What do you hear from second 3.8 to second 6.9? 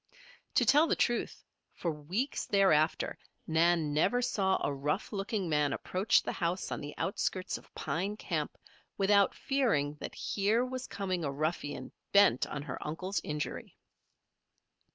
never saw a rough looking man approach the house on